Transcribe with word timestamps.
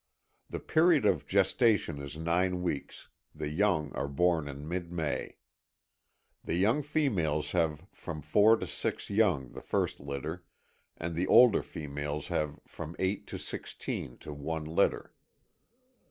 The 0.49 0.59
period 0.59 1.05
of 1.05 1.27
gestation 1.27 2.01
is 2.01 2.17
nine 2.17 2.63
weeks; 2.63 3.09
the 3.35 3.49
young 3.49 3.91
are 3.93 4.07
born 4.07 4.47
in 4.47 4.67
mid 4.67 4.91
May. 4.91 5.37
The 6.43 6.55
young 6.55 6.81
females 6.81 7.51
have 7.51 7.85
from 7.91 8.23
four 8.23 8.57
to 8.57 8.65
six 8.65 9.11
young 9.11 9.51
the 9.51 9.61
first 9.61 9.99
litter 9.99 10.43
and 10.97 11.13
the 11.13 11.27
older 11.27 11.61
females 11.61 12.29
have 12.29 12.59
from 12.65 12.95
eight 12.97 13.27
to 13.27 13.37
sixteen 13.37 14.17
to 14.21 14.33
one 14.33 14.65
litter. 14.65 15.13